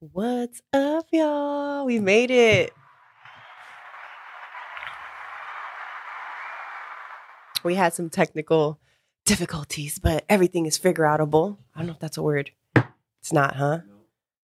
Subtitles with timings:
[0.00, 1.84] What's up, y'all?
[1.84, 2.72] We made it.
[7.62, 8.80] We had some technical
[9.26, 11.58] difficulties, but everything is figure outable.
[11.74, 12.50] I don't know if that's a word.
[13.18, 13.80] It's not, huh?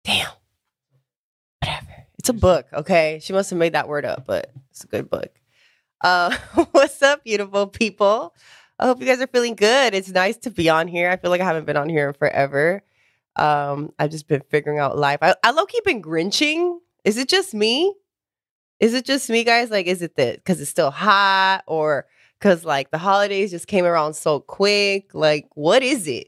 [0.03, 0.29] Damn.
[1.63, 2.05] Whatever.
[2.19, 3.17] It's a book, okay?
[3.19, 5.31] She must have made that word up, but it's a good book.
[5.99, 6.37] Uh,
[6.73, 8.35] what's up, beautiful people?
[8.77, 9.95] I hope you guys are feeling good.
[9.95, 11.09] It's nice to be on here.
[11.09, 12.83] I feel like I haven't been on here in forever.
[13.39, 15.19] Um, I've just been figuring out life.
[15.21, 16.79] I, I low key been grinching.
[17.05, 17.95] Is it just me?
[18.81, 19.69] Is it just me, guys?
[19.69, 22.05] Like, is it the because it's still hot or
[22.37, 25.13] because like the holidays just came around so quick?
[25.13, 26.27] Like, what is it?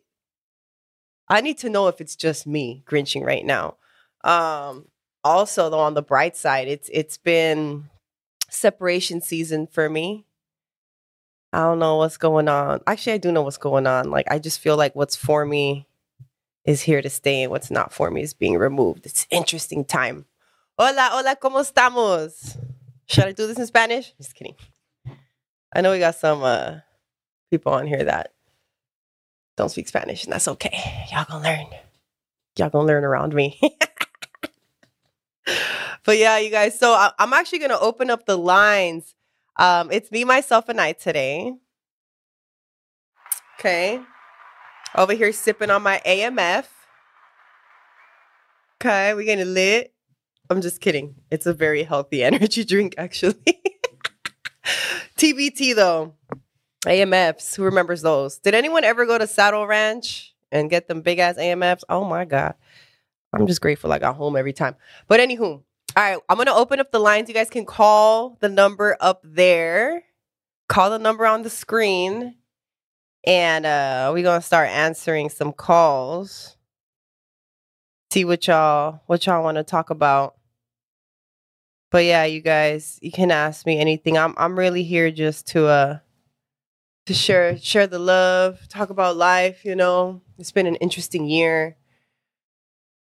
[1.27, 3.75] I need to know if it's just me grinching right now.
[4.23, 4.85] Um,
[5.21, 7.89] also, though, on the bright side, it's it's been
[8.49, 10.25] separation season for me.
[11.51, 12.79] I don't know what's going on.
[12.87, 14.09] Actually, I do know what's going on.
[14.09, 15.87] Like, I just feel like what's for me
[16.65, 19.05] is here to stay and what's not for me is being removed.
[19.05, 20.25] It's interesting time.
[20.77, 22.57] Hola, hola, ¿cómo estamos?
[23.07, 24.13] Should I do this in Spanish?
[24.17, 24.55] Just kidding.
[25.73, 26.79] I know we got some uh,
[27.49, 28.33] people on here that
[29.57, 31.05] don't speak Spanish, and that's okay.
[31.11, 31.65] Y'all gonna learn.
[32.57, 33.59] Y'all gonna learn around me.
[36.05, 36.77] but yeah, you guys.
[36.79, 39.13] So I- I'm actually gonna open up the lines.
[39.57, 41.53] Um, it's me, myself, and I today.
[43.59, 43.99] Okay.
[44.95, 46.65] Over here sipping on my AMF.
[48.81, 49.93] Okay, we getting lit.
[50.49, 51.15] I'm just kidding.
[51.29, 53.35] It's a very healthy energy drink, actually.
[55.17, 56.13] TBT though.
[56.85, 57.55] AMFs.
[57.55, 58.39] Who remembers those?
[58.39, 61.83] Did anyone ever go to Saddle Ranch and get them big ass AMFs?
[61.87, 62.55] Oh my God.
[63.31, 64.75] I'm just grateful I got home every time.
[65.07, 65.63] But anywho, all
[65.95, 67.29] right, I'm gonna open up the lines.
[67.29, 70.03] You guys can call the number up there.
[70.67, 72.35] Call the number on the screen.
[73.23, 76.57] And uh we're gonna start answering some calls.
[78.11, 80.35] See what y'all what y'all want to talk about.
[81.91, 84.17] But yeah, you guys, you can ask me anything.
[84.17, 85.99] I'm I'm really here just to uh
[87.05, 90.21] to share share the love, talk about life, you know.
[90.37, 91.75] It's been an interesting year.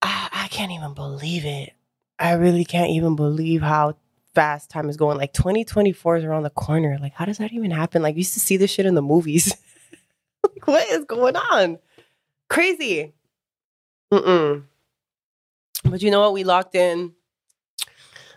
[0.02, 1.72] I, I can't even believe it.
[2.18, 3.96] I really can't even believe how
[4.34, 5.18] fast time is going.
[5.18, 6.98] Like 2024 is around the corner.
[7.00, 8.02] Like, how does that even happen?
[8.02, 9.54] Like, we used to see this shit in the movies.
[10.54, 11.78] like, what is going on?
[12.48, 13.12] Crazy.
[14.12, 14.64] Mm-mm.
[15.84, 16.32] But you know what?
[16.32, 17.12] We locked in.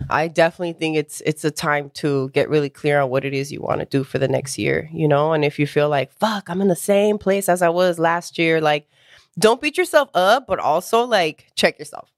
[0.09, 3.51] I definitely think it's it's a time to get really clear on what it is
[3.51, 5.33] you want to do for the next year, you know?
[5.33, 8.37] And if you feel like, fuck, I'm in the same place as I was last
[8.37, 8.87] year, like
[9.37, 12.11] don't beat yourself up, but also like check yourself.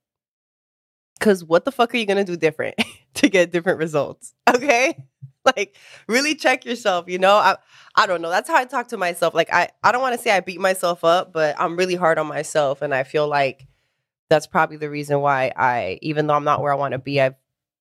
[1.19, 2.75] Cause what the fuck are you gonna do different
[3.15, 4.33] to get different results?
[4.47, 4.95] Okay?
[5.57, 5.75] Like
[6.07, 7.33] really check yourself, you know?
[7.35, 7.57] I
[7.95, 8.29] I don't know.
[8.29, 9.33] That's how I talk to myself.
[9.33, 12.19] Like I I don't want to say I beat myself up, but I'm really hard
[12.19, 13.65] on myself and I feel like
[14.29, 17.19] that's probably the reason why I even though I'm not where I want to be,
[17.19, 17.35] I've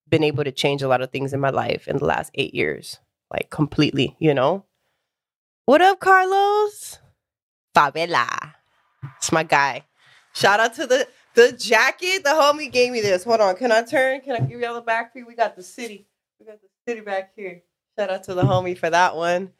[0.08, 2.54] been able to change a lot of things in my life in the last 8
[2.54, 2.98] years.
[3.30, 4.64] Like completely, you know?
[5.66, 6.98] What up, Carlos?
[7.76, 8.54] Favela.
[9.18, 9.84] It's my guy.
[10.32, 12.24] Shout out to the the jacket.
[12.24, 13.24] The homie gave me this.
[13.24, 13.54] Hold on.
[13.56, 14.20] Can I turn?
[14.22, 15.26] Can I give y'all the back view?
[15.26, 16.08] We got the city.
[16.38, 17.62] We got the city back here.
[17.96, 19.50] Shout out to the homie for that one.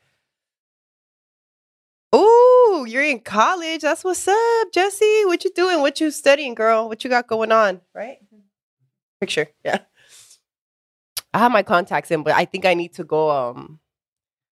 [2.13, 3.83] Ooh, you're in college.
[3.83, 5.23] That's what's up, Jesse.
[5.27, 5.81] What you doing?
[5.81, 6.89] What you studying, girl?
[6.89, 7.83] What you got going on?
[7.95, 8.19] Right?
[9.21, 9.47] Picture.
[9.65, 9.79] Yeah.
[11.33, 13.31] I have my contacts in, but I think I need to go.
[13.31, 13.79] Um,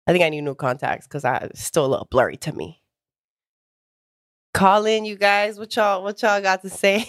[0.07, 2.81] I think I need new contacts because I still a little blurry to me.
[4.55, 5.59] Call in, you guys.
[5.59, 7.07] What y'all what y'all got to say?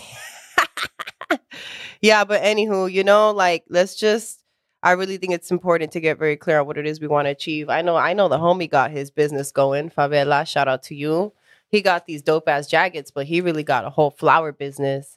[2.03, 4.44] yeah, but anywho, you know, like let's just
[4.85, 7.25] I really think it's important to get very clear on what it is we want
[7.25, 7.71] to achieve.
[7.71, 9.89] I know I know the homie got his business going.
[9.89, 11.33] Favela, shout out to you.
[11.71, 15.17] He got these dope ass jackets, but he really got a whole flower business.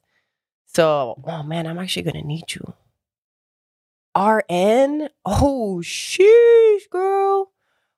[0.67, 2.73] So, oh man, I'm actually gonna need you.
[4.15, 5.09] RN?
[5.25, 7.51] Oh sheesh, girl.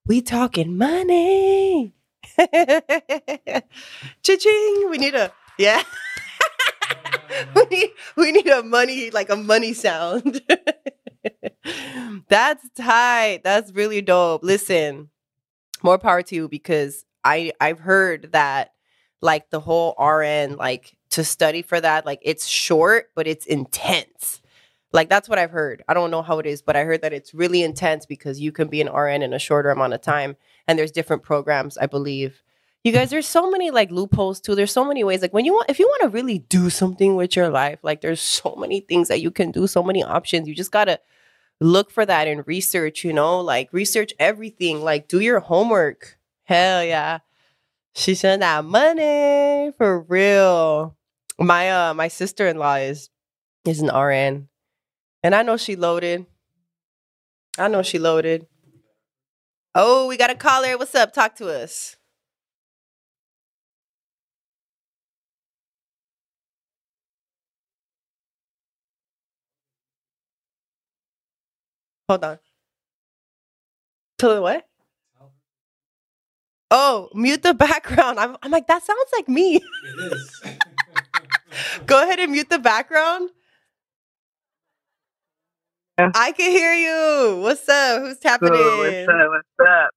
[0.07, 1.93] We talking money.
[4.23, 4.87] Cha-ching.
[4.89, 5.83] We need a yeah.
[7.55, 10.41] we need we need a money like a money sound.
[12.29, 13.41] That's tight.
[13.43, 14.43] That's really dope.
[14.43, 15.09] Listen,
[15.83, 18.73] more power to you because I I've heard that
[19.21, 24.41] like the whole RN like to study for that like it's short but it's intense.
[24.91, 25.83] Like that's what I've heard.
[25.87, 28.51] I don't know how it is, but I heard that it's really intense because you
[28.51, 30.35] can be an RN in a shorter amount of time
[30.67, 32.41] and there's different programs, I believe.
[32.83, 34.55] You guys, there's so many like loopholes too.
[34.55, 35.21] There's so many ways.
[35.21, 38.01] Like when you want if you want to really do something with your life, like
[38.01, 40.47] there's so many things that you can do, so many options.
[40.47, 40.99] You just got to
[41.59, 46.17] look for that and research, you know, like research everything, like do your homework.
[46.43, 47.19] Hell yeah.
[47.95, 50.95] She sent that money for real.
[51.37, 53.09] My uh my sister-in-law is
[53.65, 54.47] is an RN.
[55.21, 56.25] And I know she loaded.
[57.57, 58.47] I know she loaded.
[59.75, 60.77] Oh, we got a caller.
[60.77, 61.13] What's up?
[61.13, 61.97] Talk to us.
[72.09, 72.39] Hold on.
[74.17, 74.65] Tell her what?
[76.71, 78.19] Oh, mute the background.
[78.19, 79.57] I'm, I'm like, that sounds like me.
[79.83, 80.41] It is.
[81.85, 83.29] Go ahead and mute the background.
[85.99, 86.11] Yeah.
[86.15, 87.41] I can hear you.
[87.41, 88.01] What's up?
[88.01, 88.77] Who's tapping So in?
[88.77, 89.29] what's up?
[89.29, 89.89] What's up?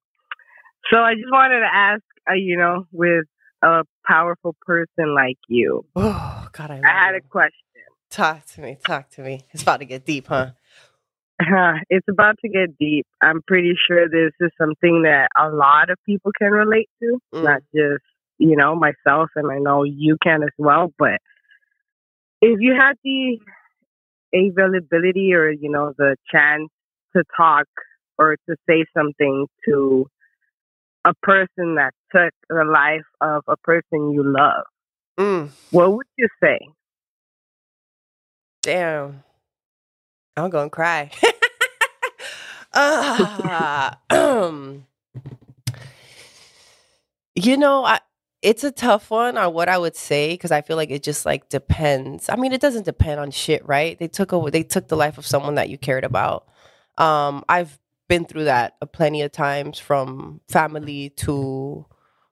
[0.91, 3.25] So I just wanted to ask, uh, you know, with
[3.63, 7.19] a powerful person like you, Oh God, I, I had you.
[7.19, 7.53] a question.
[8.11, 8.77] talk to me.
[8.85, 9.47] Talk to me.
[9.53, 10.51] It's about to get deep, huh?
[11.91, 13.07] It's about to get deep.
[13.21, 17.43] I'm pretty sure this is something that a lot of people can relate to, Mm.
[17.45, 18.03] not just
[18.39, 20.93] you know myself, and I know you can as well.
[20.99, 21.21] But
[22.41, 23.39] if you had the
[24.35, 26.69] availability or you know the chance
[27.17, 27.67] to talk
[28.19, 30.07] or to say something to
[31.05, 34.65] a person that took the life of a person you love,
[35.19, 36.59] Mm, what would you say?
[38.63, 39.23] damn.
[40.37, 41.11] I'm gonna cry.
[42.75, 44.87] Ah, um,
[47.35, 48.01] you know, I
[48.41, 51.25] it's a tough one on what I would say because I feel like it just
[51.25, 52.29] like depends.
[52.29, 53.99] I mean, it doesn't depend on shit, right?
[53.99, 56.49] They took over they took the life of someone that you cared about.
[56.99, 61.87] Um, I've been through that a plenty of times from family to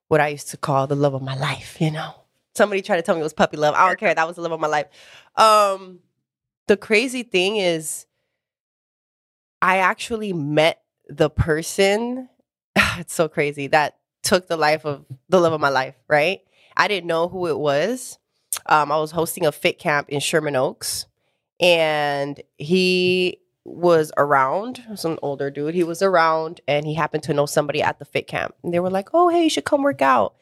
[0.09, 2.15] what I used to call the love of my life, you know.
[2.55, 3.75] Somebody tried to tell me it was puppy love.
[3.77, 4.13] I don't care.
[4.13, 4.87] That was the love of my life.
[5.37, 6.01] Um,
[6.71, 8.07] the crazy thing is
[9.61, 12.29] I actually met the person.
[12.99, 16.43] It's so crazy that took the life of the love of my life, right?
[16.77, 18.21] I didn't know who it was.
[18.67, 21.07] Um, I was hosting a fit camp in Sherman Oaks,
[21.59, 24.85] and he was around.
[24.95, 25.75] Some older dude.
[25.75, 28.55] He was around, and he happened to know somebody at the fit camp.
[28.63, 30.37] And they were like, "Oh, hey, you should come work out."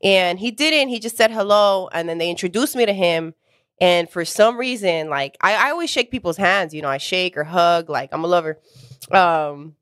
[0.00, 0.90] And he didn't.
[0.90, 3.34] He just said hello, and then they introduced me to him.
[3.80, 7.36] And for some reason, like I, I always shake people's hands, you know, I shake
[7.36, 8.60] or hug, like I'm a lover.
[9.10, 9.74] Um,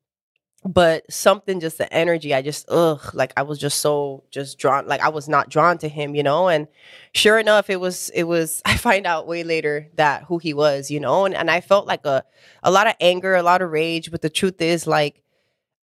[0.63, 4.87] but something just the energy, I just ugh, like I was just so just drawn,
[4.87, 6.49] like I was not drawn to him, you know.
[6.49, 6.67] And
[7.13, 10.91] sure enough, it was it was I find out way later that who he was,
[10.91, 12.23] you know, and, and I felt like a
[12.63, 14.11] a lot of anger, a lot of rage.
[14.11, 15.23] But the truth is, like,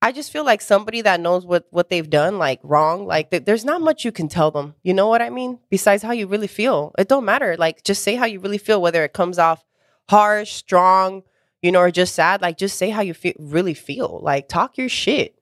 [0.01, 3.45] I just feel like somebody that knows what what they've done like wrong, like th-
[3.45, 4.75] there's not much you can tell them.
[4.83, 5.59] You know what I mean?
[5.69, 7.57] Besides how you really feel, it don't matter.
[7.57, 9.65] Like just say how you really feel, whether it comes off
[10.07, 11.23] harsh, strong,
[11.61, 12.41] you know, or just sad.
[12.41, 14.19] Like just say how you feel, really feel.
[14.21, 15.33] Like talk your shit.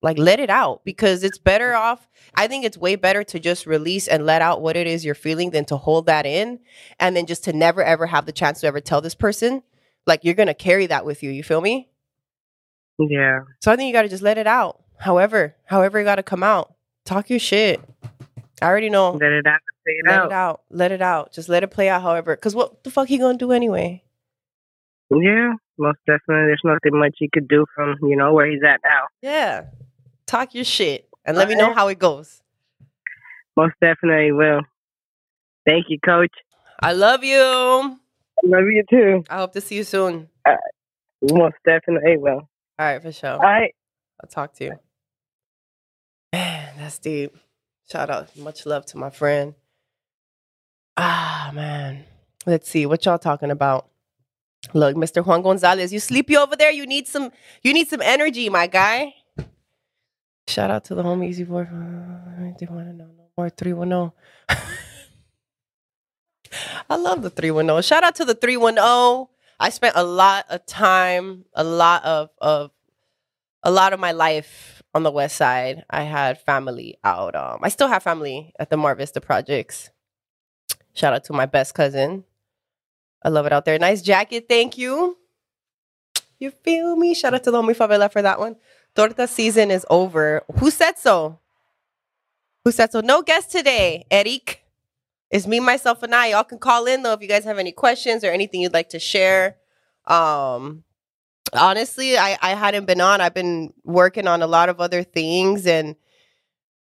[0.00, 2.08] Like let it out because it's better off.
[2.34, 5.14] I think it's way better to just release and let out what it is you're
[5.16, 6.60] feeling than to hold that in
[7.00, 9.62] and then just to never ever have the chance to ever tell this person.
[10.06, 11.30] Like you're gonna carry that with you.
[11.30, 11.88] You feel me?
[12.98, 13.40] Yeah.
[13.60, 14.82] So I think you got to just let it out.
[14.98, 16.74] However, however it got to come out.
[17.04, 17.80] Talk your shit.
[18.60, 19.12] I already know.
[19.12, 19.60] Let it out.
[19.86, 20.26] It Let out.
[20.26, 20.60] it out.
[20.70, 21.32] Let it out.
[21.32, 22.02] Just let it play out.
[22.02, 24.02] However, because what the fuck he gonna do anyway?
[25.10, 26.46] Yeah, most definitely.
[26.48, 29.04] There's nothing much he could do from you know where he's at now.
[29.22, 29.64] Yeah.
[30.26, 32.42] Talk your shit and let me know how it goes.
[33.56, 34.60] Most definitely will.
[35.64, 36.32] Thank you, Coach.
[36.80, 37.38] I love you.
[37.38, 37.96] I
[38.44, 39.24] Love you too.
[39.30, 40.28] I hope to see you soon.
[41.22, 42.48] Most definitely will.
[42.78, 43.32] All right, for sure.
[43.32, 43.74] All right.
[44.22, 44.78] I'll talk to you.
[46.32, 47.36] Man, that's deep.
[47.90, 48.36] Shout out.
[48.36, 49.54] Much love to my friend.
[50.96, 52.04] Ah, man.
[52.46, 52.86] Let's see.
[52.86, 53.88] What y'all talking about?
[54.74, 55.24] Look, Mr.
[55.24, 56.70] Juan Gonzalez, you sleepy over there?
[56.70, 57.30] You need some
[57.62, 59.14] you need some energy, my guy.
[60.48, 61.64] Shout out to the home easy boy.
[61.64, 64.12] They want to know no more 310.
[66.90, 67.82] I love the 310.
[67.82, 69.28] Shout out to the 310.
[69.60, 72.70] I spent a lot of time, a lot of of
[73.62, 75.84] a lot of my life on the west side.
[75.90, 77.34] I had family out.
[77.34, 79.90] Um, I still have family at the Mar Vista projects.
[80.94, 82.24] Shout out to my best cousin.
[83.22, 83.78] I love it out there.
[83.78, 85.18] Nice jacket, thank you.
[86.38, 87.14] You feel me?
[87.14, 88.56] Shout out to the homie favela for that one.
[88.94, 90.42] Torta season is over.
[90.58, 91.38] Who said so?
[92.64, 93.00] Who said so?
[93.00, 94.62] No guest today, Eric.
[95.30, 96.28] It's me, myself, and I.
[96.28, 98.90] Y'all can call in though if you guys have any questions or anything you'd like
[98.90, 99.56] to share.
[100.06, 100.84] Um,
[101.52, 103.20] honestly, I I hadn't been on.
[103.20, 105.96] I've been working on a lot of other things, and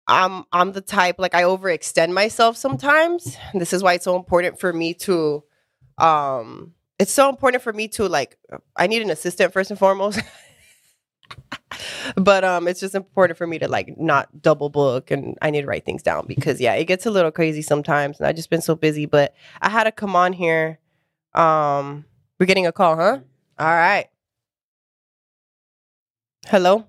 [0.06, 3.36] I'm I'm the type like I overextend myself sometimes.
[3.54, 5.42] This is why it's so important for me to,
[5.98, 8.38] um, it's so important for me to like.
[8.76, 10.20] I need an assistant first and foremost.
[12.16, 15.62] but um it's just important for me to like not double book and I need
[15.62, 18.50] to write things down because yeah, it gets a little crazy sometimes and I've just
[18.50, 20.78] been so busy, but I had to come on here
[21.34, 22.04] Um,
[22.40, 23.18] we're getting a call, huh?
[23.58, 24.06] All right.
[26.46, 26.86] Hello.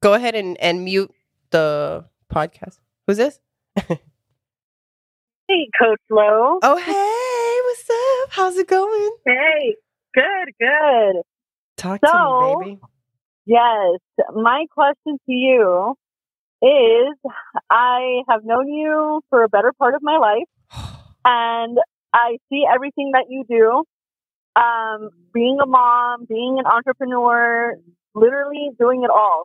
[0.00, 1.12] Go ahead and, and mute
[1.50, 2.78] the podcast.
[3.06, 3.40] Who's this?
[3.76, 6.58] Hey, Coach Lo.
[6.62, 8.32] Oh, hey, what's up?
[8.36, 9.10] How's it going?
[9.24, 9.76] Hey,
[10.14, 11.22] good, good.
[11.76, 12.80] Talk to So- me, baby.
[13.48, 14.00] Yes,
[14.34, 15.96] my question to you
[16.62, 17.14] is
[17.70, 20.48] I have known you for a better part of my life,
[21.26, 21.78] and
[22.14, 23.84] I see everything that you do.
[24.60, 27.74] Um, being a mom, being an entrepreneur,
[28.14, 29.44] literally doing it all.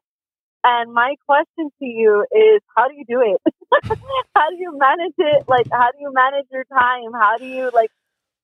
[0.63, 3.53] And my question to you is how do you do it?
[4.36, 5.45] how do you manage it?
[5.48, 7.13] Like, how do you manage your time?
[7.13, 7.91] How do you, like,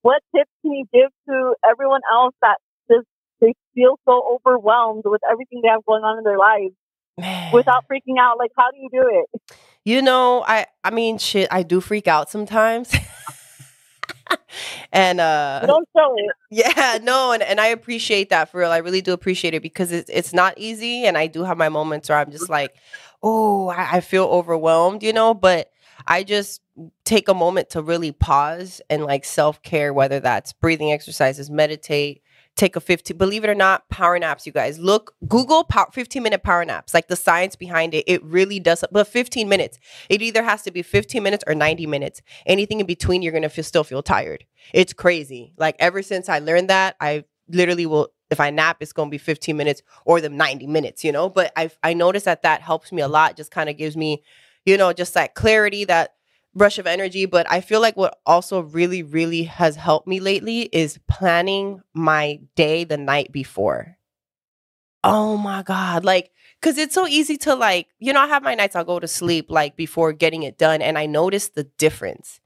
[0.04, 2.58] what tips can you give to everyone else that
[3.42, 6.74] they feel so overwhelmed with everything they have going on in their lives
[7.18, 7.54] Man.
[7.54, 8.38] without freaking out?
[8.38, 9.42] Like, how do you do it?
[9.86, 12.94] You know, I I mean shit, I do freak out sometimes.
[14.92, 16.32] and uh don't show it.
[16.52, 18.72] yeah, no, and, and I appreciate that for real.
[18.72, 21.70] I really do appreciate it because it's it's not easy and I do have my
[21.70, 22.76] moments where I'm just like,
[23.24, 25.72] oh, I, I feel overwhelmed, you know, but
[26.08, 26.62] I just
[27.04, 32.22] take a moment to really pause and like self-care, whether that's breathing exercises, meditate,
[32.56, 34.80] take a 15 believe it or not power naps you guys.
[34.80, 38.84] Look google power 15 minute power naps like the science behind it it really does
[38.92, 39.80] but 15 minutes
[40.10, 42.22] it either has to be 15 minutes or 90 minutes.
[42.46, 44.46] Anything in between you're gonna feel, still feel tired.
[44.74, 45.54] It's crazy.
[45.58, 49.18] Like ever since i learned that i literally will if i nap it's gonna be
[49.18, 51.30] 15 minutes or the 90 minutes you know?
[51.30, 54.24] But i i noticed that that helps me a lot just kind of gives me
[54.66, 56.16] you know just that clarity that
[56.56, 60.62] rush of energy but i feel like what also really really has helped me lately
[60.74, 63.98] is planning my day the night before.
[65.04, 68.54] Oh my god like because it's so easy to like you know i have my
[68.54, 72.42] nights i'll go to sleep like before getting it done and i notice the difference.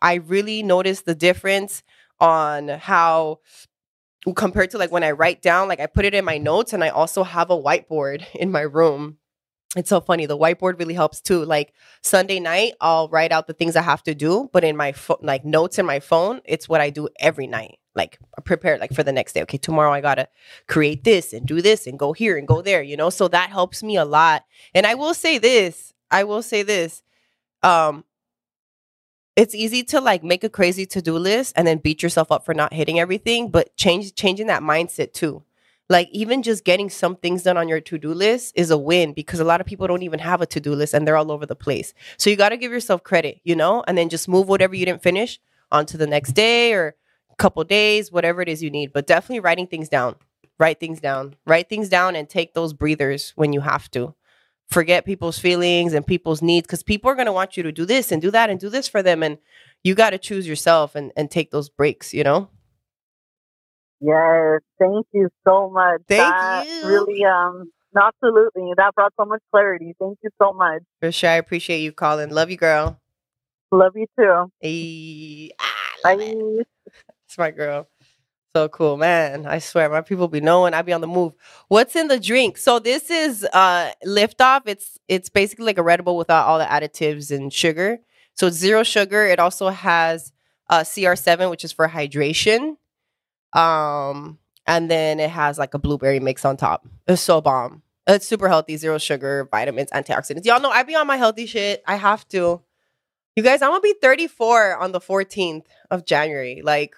[0.00, 1.82] I really notice the difference
[2.20, 3.40] on how
[4.36, 6.84] compared to like when i write down like i put it in my notes and
[6.84, 9.18] i also have a whiteboard in my room
[9.76, 11.72] it's so funny the whiteboard really helps too like
[12.02, 15.18] sunday night i'll write out the things i have to do but in my phone
[15.20, 17.76] like notes in my phone it's what i do every night.
[17.94, 20.28] Like prepare like for the next day okay tomorrow i gotta
[20.68, 23.10] create this and do this and go here and go there you know?
[23.10, 24.44] So that helps me a lot.
[24.74, 27.02] And i will say this i will say this
[27.64, 28.04] um
[29.36, 32.54] it's easy to like make a crazy to-do list and then beat yourself up for
[32.54, 35.42] not hitting everything but change changing that mindset too
[35.90, 39.40] like even just getting some things done on your to-do list is a win because
[39.40, 41.56] a lot of people don't even have a to-do list and they're all over the
[41.56, 41.92] place.
[42.16, 44.86] So you got to give yourself credit you know and then just move whatever you
[44.86, 45.38] didn't finish
[45.70, 46.94] onto the next day or
[47.40, 48.92] couple days whatever it is you need.
[48.92, 50.14] But definitely writing things down.
[50.58, 51.34] Write things down.
[51.46, 54.14] Write things down and take those breathers when you have to.
[54.68, 57.84] Forget people's feelings and people's needs because people are going to want you to do
[57.84, 59.38] this and do that and do this for them and
[59.82, 62.48] you got to choose yourself and, and take those breaks you know
[64.00, 66.00] Yes, thank you so much.
[66.08, 66.88] Thank that you.
[66.88, 68.72] Really, um, absolutely.
[68.76, 69.94] That brought so much clarity.
[70.00, 70.82] Thank you so much.
[71.00, 73.00] for sure i appreciate you calling love you girl
[73.72, 74.50] Love you too.
[74.60, 75.50] Hey,
[76.02, 76.16] Bye.
[76.18, 76.66] it.
[77.26, 77.88] It's my girl.
[78.56, 79.46] So cool, man.
[79.46, 81.34] I swear, my people be knowing I be on the move.
[81.68, 82.56] What's in the drink?
[82.58, 84.62] So this is uh lift off.
[84.66, 87.98] It's it's basically like a Red Bull without all the additives and sugar.
[88.34, 89.24] So it's zero sugar.
[89.24, 90.32] It also has
[90.68, 92.76] uh CR7, which is for hydration.
[93.52, 96.86] Um, and then it has like a blueberry mix on top.
[97.06, 97.82] It's so bomb.
[98.06, 100.44] It's super healthy, zero sugar, vitamins, antioxidants.
[100.44, 101.82] Y'all know I be on my healthy shit.
[101.86, 102.60] I have to.
[103.36, 106.62] You guys, I'm gonna be 34 on the 14th of January.
[106.62, 106.94] Like,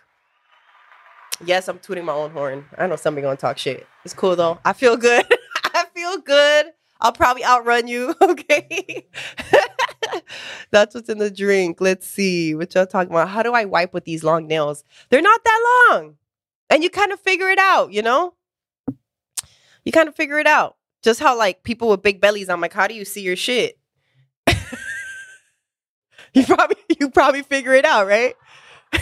[1.44, 2.64] yes, I'm tooting my own horn.
[2.78, 3.86] I know somebody gonna talk shit.
[4.04, 4.58] It's cool though.
[4.64, 5.26] I feel good.
[5.64, 6.66] I feel good.
[7.00, 8.14] I'll probably outrun you.
[8.22, 9.06] Okay.
[10.70, 11.80] That's what's in the drink.
[11.80, 13.28] Let's see what y'all talking about.
[13.28, 14.84] How do I wipe with these long nails?
[15.10, 16.16] They're not that long,
[16.72, 17.92] and you kind of figure it out.
[17.92, 18.32] You know,
[19.84, 20.76] you kind of figure it out.
[21.02, 22.48] Just how like people with big bellies.
[22.48, 23.78] I'm like, how do you see your shit?
[26.32, 28.34] you probably you probably figure it out, right?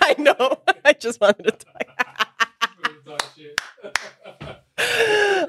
[0.00, 0.60] I know.
[0.84, 1.86] I just wanted to talk.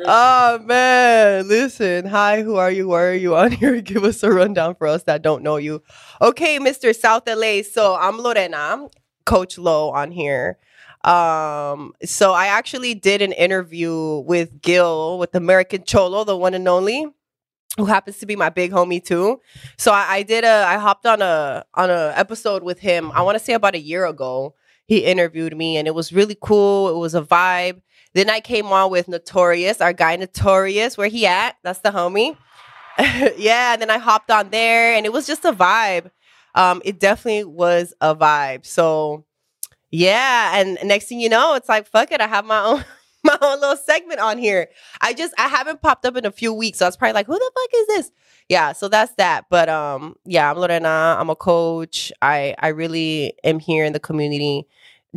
[0.03, 2.05] Oh man, listen.
[2.07, 2.87] Hi, who are you?
[2.87, 3.79] Why are you on here?
[3.81, 5.83] Give us a rundown for us that don't know you.
[6.21, 6.95] Okay, Mr.
[6.95, 7.61] South LA.
[7.61, 8.87] So I'm Lorena,
[9.25, 10.57] Coach Lo on here.
[11.03, 16.67] Um, so I actually did an interview with Gil with American Cholo, the one and
[16.67, 17.05] only,
[17.77, 19.39] who happens to be my big homie too.
[19.77, 23.21] So I, I did a I hopped on a on a episode with him, I
[23.21, 24.55] want to say about a year ago.
[24.85, 26.89] He interviewed me and it was really cool.
[26.89, 27.81] It was a vibe.
[28.13, 30.97] Then I came on with Notorious, our guy Notorious.
[30.97, 31.55] Where he at?
[31.63, 32.37] That's the homie.
[33.37, 36.11] yeah, and then I hopped on there and it was just a vibe.
[36.55, 38.65] um, it definitely was a vibe.
[38.65, 39.25] So
[39.91, 42.83] yeah, and next thing you know, it's like fuck it, I have my own
[43.23, 44.67] my own little segment on here.
[44.99, 47.27] I just I haven't popped up in a few weeks, so I was probably like,
[47.27, 48.11] who the fuck is this?
[48.49, 49.45] Yeah, so that's that.
[49.49, 51.15] But um, yeah, I'm Lorena.
[51.19, 52.11] I'm a coach.
[52.21, 54.67] I I really am here in the community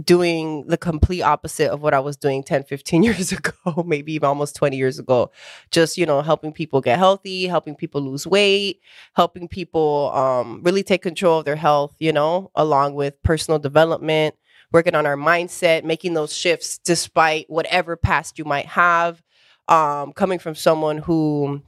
[0.03, 4.27] doing the complete opposite of what I was doing 10, 15 years ago, maybe even
[4.27, 5.31] almost 20 years ago.
[5.71, 8.81] Just, you know, helping people get healthy, helping people lose weight,
[9.15, 14.35] helping people um, really take control of their health, you know, along with personal development,
[14.73, 19.23] working on our mindset, making those shifts despite whatever past you might have.
[19.69, 21.63] Um, coming from someone who,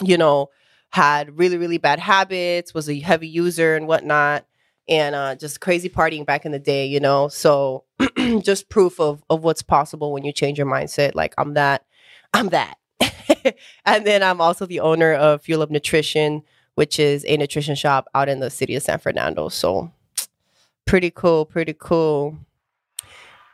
[0.00, 0.50] you know,
[0.90, 4.44] had really, really bad habits, was a heavy user and whatnot
[4.88, 7.28] and uh, just crazy partying back in the day, you know.
[7.28, 7.84] So
[8.42, 11.14] just proof of of what's possible when you change your mindset.
[11.14, 11.84] Like I'm that,
[12.34, 12.76] I'm that.
[13.84, 16.42] and then I'm also the owner of Fuel Up Nutrition,
[16.74, 19.48] which is a nutrition shop out in the city of San Fernando.
[19.48, 19.90] So
[20.86, 22.38] pretty cool, pretty cool.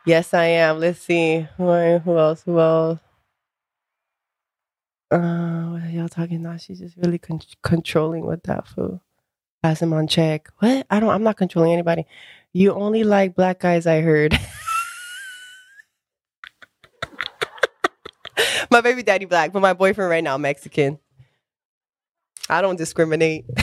[0.05, 0.79] Yes, I am.
[0.79, 2.43] Let's see who, I, who else?
[2.43, 2.99] Who else?
[5.11, 6.55] Uh, what are y'all talking now?
[6.57, 8.99] She's just really con- controlling with that food
[9.61, 10.49] pass him on check.
[10.59, 10.85] What?
[10.89, 11.09] I don't.
[11.09, 12.05] I'm not controlling anybody.
[12.53, 13.85] You only like black guys.
[13.85, 14.33] I heard.
[18.71, 20.97] my baby daddy black, but my boyfriend right now Mexican.
[22.49, 23.45] I don't discriminate.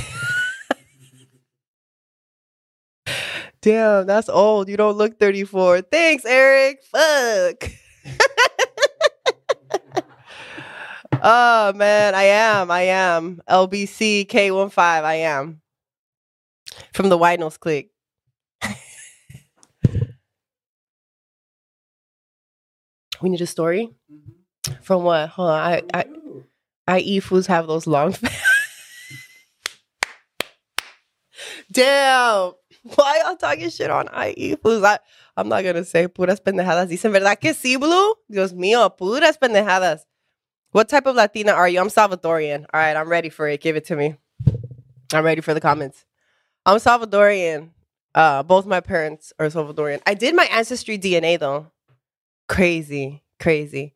[3.62, 4.69] Damn, that's old.
[4.69, 5.81] You don't look 34.
[5.83, 6.85] Thanks, Eric.
[6.85, 7.69] Fuck.
[11.21, 12.71] oh man, I am.
[12.71, 13.41] I am.
[13.49, 14.79] LBC K15.
[14.79, 15.62] I am
[16.92, 17.90] from the White Nose Click.
[23.23, 24.75] we need a story mm-hmm.
[24.83, 25.28] from what?
[25.30, 26.04] Hold on, I I,
[26.87, 28.14] I eat foods have those long.
[31.73, 32.52] Damn,
[32.95, 34.84] why y'all talking shit on I eat foods?
[34.84, 34.99] I
[35.36, 36.89] I'm not gonna say puras pendejadas.
[36.89, 38.15] Dicen verdad que sí, Blue?
[38.30, 40.06] Dios mío, puras pendejadas.
[40.73, 41.80] What type of Latina are you?
[41.80, 42.67] I'm Salvadorian.
[42.73, 43.60] All right, I'm ready for it.
[43.60, 44.17] Give it to me.
[45.12, 46.04] I'm ready for the comments.
[46.67, 47.71] I'm Salvadorian.
[48.13, 50.02] Uh, both my parents are Salvadorian.
[50.05, 51.69] I did my ancestry DNA though.
[52.49, 53.95] Crazy, crazy.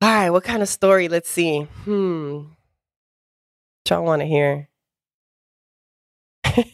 [0.00, 1.08] All right, what kind of story?
[1.08, 1.62] Let's see.
[1.84, 2.36] Hmm.
[2.36, 4.68] What y'all want to hear?
[6.44, 6.64] I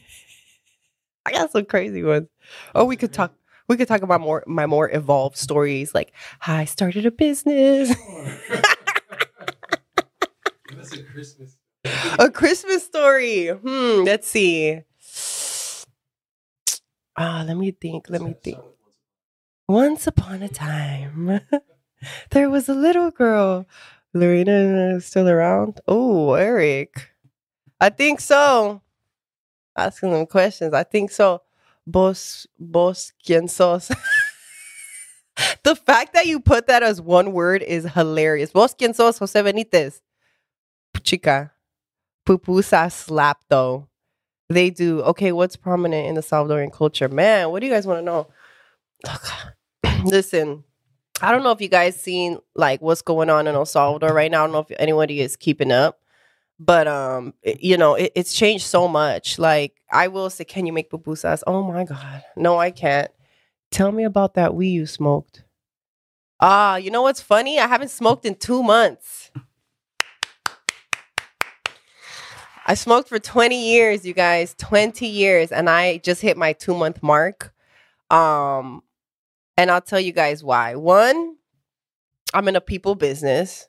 [1.33, 2.29] got some crazy ones.
[2.75, 3.33] Oh, we could talk.
[3.69, 7.95] We could talk about more my more evolved stories, like how I started a business.
[10.77, 11.57] That's a Christmas.
[12.19, 13.49] a Christmas story.
[13.49, 14.03] Hmm.
[14.05, 14.83] Let's see.
[17.23, 18.09] Ah, let me think.
[18.09, 18.59] Let me think.
[19.69, 21.43] Once upon a time,
[22.31, 23.67] there was a little girl.
[24.15, 25.83] Lorena is still around?
[25.87, 27.11] Oh, Eric.
[27.79, 28.81] I think so.
[29.77, 30.73] Asking them questions.
[30.73, 31.43] I think so.
[31.87, 33.91] Vos, vos, quién sos?
[35.63, 38.53] the fact that you put that as one word is hilarious.
[38.53, 40.01] Vos, quién sos, Jose Benitez?
[41.03, 41.53] Chica.
[42.27, 43.90] Pupusa slap, though.
[44.51, 45.01] They do.
[45.03, 47.09] Okay, what's prominent in the Salvadorian culture?
[47.09, 48.29] Man, what do you guys want to know?
[50.05, 50.65] Listen,
[51.23, 54.31] I don't know if you guys seen like what's going on in El Salvador right
[54.31, 54.43] now.
[54.43, 56.01] I don't know if anybody is keeping up,
[56.59, 59.39] but um, it- you know, it, it's changed so much.
[59.39, 61.43] Like I will say, can you make pupusas?
[61.47, 63.11] Oh my god, no, I can't.
[63.71, 65.45] Tell me about that weed you smoked.
[66.41, 67.61] Ah, you know what's funny?
[67.61, 69.31] I haven't smoked in two months.
[72.71, 76.73] I smoked for 20 years, you guys, 20 years, and I just hit my two
[76.73, 77.53] month mark.
[78.11, 78.85] Um,
[79.57, 80.77] and I'll tell you guys why.
[80.77, 81.35] One,
[82.33, 83.69] I'm in a people business,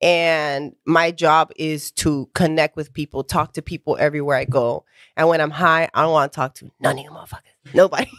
[0.00, 4.84] and my job is to connect with people, talk to people everywhere I go.
[5.16, 7.74] And when I'm high, I don't want to talk to none of you motherfuckers.
[7.74, 8.12] Nobody.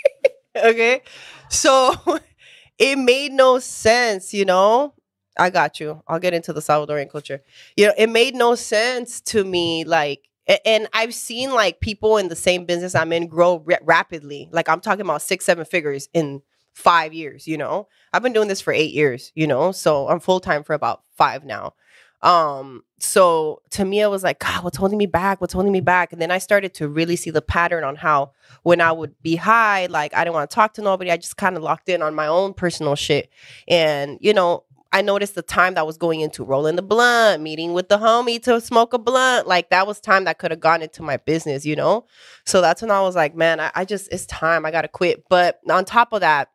[0.56, 1.02] okay.
[1.50, 1.96] So
[2.78, 4.94] it made no sense, you know?
[5.38, 6.02] I got you.
[6.08, 7.42] I'll get into the Salvadorian culture.
[7.76, 9.84] You know, it made no sense to me.
[9.84, 10.28] Like,
[10.64, 14.48] and I've seen like people in the same business I'm in grow ra- rapidly.
[14.52, 17.46] Like, I'm talking about six, seven figures in five years.
[17.46, 19.32] You know, I've been doing this for eight years.
[19.34, 21.74] You know, so I'm full time for about five now.
[22.22, 25.40] Um, so to me, I was like, God, what's holding me back?
[25.40, 26.12] What's holding me back?
[26.12, 29.36] And then I started to really see the pattern on how when I would be
[29.36, 31.10] high, like I didn't want to talk to nobody.
[31.10, 33.30] I just kind of locked in on my own personal shit.
[33.68, 37.74] And, you know, I noticed the time that was going into rolling the blunt, meeting
[37.74, 39.46] with the homie to smoke a blunt.
[39.46, 42.06] Like that was time that could have gone into my business, you know?
[42.44, 44.66] So that's when I was like, man, I, I just, it's time.
[44.66, 45.24] I got to quit.
[45.28, 46.48] But on top of that,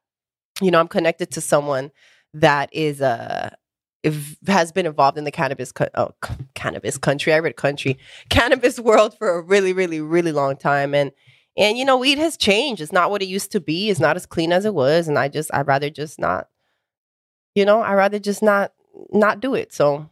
[0.61, 1.91] you know, I'm connected to someone
[2.33, 3.49] that is uh
[4.03, 7.33] if, has been involved in the cannabis co- oh, c- cannabis country.
[7.33, 7.97] I read country
[8.29, 11.11] cannabis world for a really, really, really long time, and
[11.57, 12.81] and you know, weed has changed.
[12.81, 13.89] It's not what it used to be.
[13.89, 16.47] It's not as clean as it was, and I just I'd rather just not,
[17.55, 18.73] you know, I'd rather just not
[19.11, 19.73] not do it.
[19.73, 20.09] So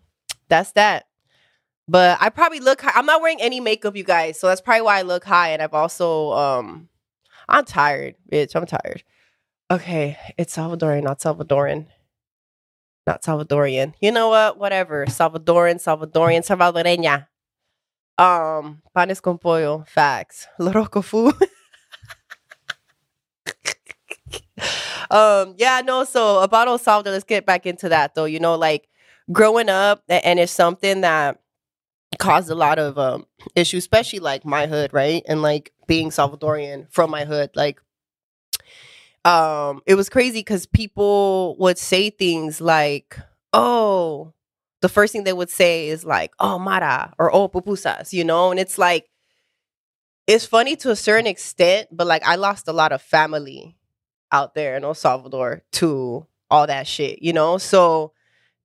[0.49, 1.05] that's that.
[1.87, 2.93] But I probably look high.
[2.95, 4.39] I'm not wearing any makeup, you guys.
[4.39, 5.49] So that's probably why I look high.
[5.49, 6.89] And I've also um
[7.49, 8.55] I'm tired, bitch.
[8.55, 9.03] I'm tired.
[9.69, 11.87] Okay, it's Salvadorian, not Salvadoran.
[13.05, 13.93] Not Salvadorian.
[13.99, 14.57] You know what?
[14.57, 15.05] Whatever.
[15.07, 17.27] Salvadoran, Salvadorian, Salvadoreña.
[18.17, 20.47] Um, panes con pollo, facts.
[20.59, 21.33] Loroco food.
[25.11, 28.25] um, yeah, no, so about El Salvador, let's get back into that though.
[28.25, 28.87] You know, like
[29.31, 31.39] growing up, and it's something that
[32.19, 35.23] caused a lot of um issues, especially like my hood, right?
[35.27, 37.79] And like being Salvadorian from my hood, like
[39.25, 43.17] um it was crazy because people would say things like,
[43.53, 44.33] oh,
[44.81, 48.51] the first thing they would say is like, oh Mara or oh pupusas, you know,
[48.51, 49.09] and it's like
[50.27, 53.75] it's funny to a certain extent, but like I lost a lot of family
[54.33, 57.57] out there in El Salvador to all that shit, you know?
[57.57, 58.11] So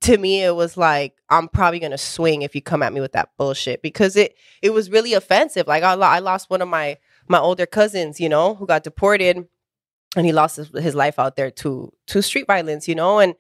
[0.00, 3.12] to me it was like I'm probably gonna swing if you come at me with
[3.12, 5.66] that bullshit because it it was really offensive.
[5.66, 6.96] Like I, I lost one of my
[7.28, 9.46] my older cousins, you know, who got deported,
[10.16, 13.34] and he lost his, his life out there to to street violence, you know, and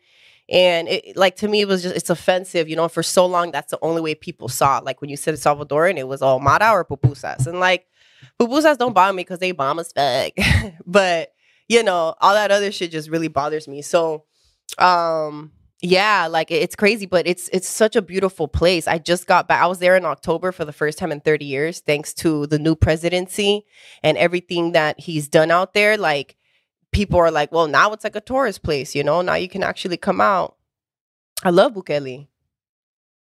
[0.50, 2.88] and it like to me it was just it's offensive, you know.
[2.88, 4.78] For so long, that's the only way people saw.
[4.78, 4.84] it.
[4.84, 7.86] Like when you said Salvadoran, it was all mara or pupusas, and like
[8.40, 10.32] pupusas don't bother me because they bomb as fuck,
[10.86, 11.32] but
[11.68, 13.82] you know all that other shit just really bothers me.
[13.82, 14.24] So,
[14.78, 18.88] um yeah like it's crazy but it's it's such a beautiful place.
[18.88, 21.44] I just got back i was there in october for the first time in 30
[21.44, 23.64] years thanks to the new presidency
[24.02, 25.96] and everything that he's done out there.
[25.96, 26.36] Like
[26.92, 29.22] people are like well now it's like a tourist place you know?
[29.22, 30.56] Now you can actually come out.
[31.44, 32.26] I love bukele.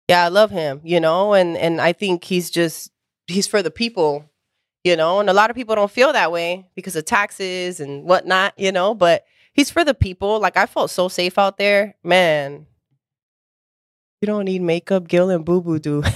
[0.09, 1.33] Yeah i love him you know?
[1.33, 2.91] And and i think he's just
[3.27, 4.29] he's for the people
[4.87, 8.03] you know and a lot of people don't feel that way because of taxes and
[8.05, 9.25] whatnot you know but
[9.57, 10.39] he's for the people.
[10.39, 12.67] Like I felt so safe out there, man.
[14.21, 16.01] You don't need makeup, Gil and Boo Boo do.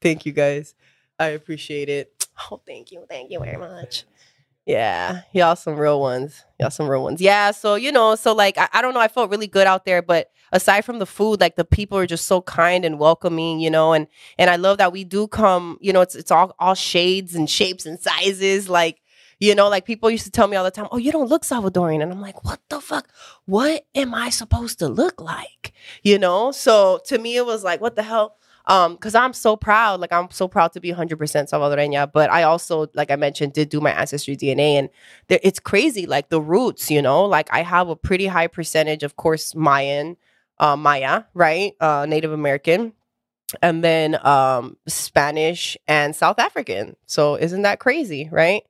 [0.00, 0.74] thank you guys.
[1.18, 2.26] I appreciate it.
[2.50, 3.06] Oh, thank you.
[3.08, 4.04] Thank you very much.
[4.64, 6.44] Yeah, y'all some real ones.
[6.60, 7.20] Y'all some real ones.
[7.20, 9.84] Yeah, so you know, so like I, I don't know, I felt really good out
[9.84, 13.58] there, but aside from the food, like the people are just so kind and welcoming,
[13.58, 14.06] you know, and
[14.38, 17.50] and I love that we do come, you know, it's it's all all shades and
[17.50, 19.00] shapes and sizes, like
[19.40, 21.42] you know, like people used to tell me all the time, "Oh, you don't look
[21.42, 23.08] Salvadorian," and I'm like, "What the fuck?
[23.46, 25.72] What am I supposed to look like?"
[26.04, 26.52] You know.
[26.52, 30.12] So to me, it was like, "What the hell?" Um, because I'm so proud, like
[30.12, 32.10] I'm so proud to be 100% Salvadoreña.
[32.12, 34.88] But I also, like I mentioned, did do my ancestry DNA, and
[35.28, 37.24] there, it's crazy, like the roots, you know.
[37.24, 40.16] Like I have a pretty high percentage, of course, Mayan,
[40.58, 42.92] uh, Maya, right, uh, Native American,
[43.60, 46.96] and then um Spanish and South African.
[47.06, 48.62] So isn't that crazy, right?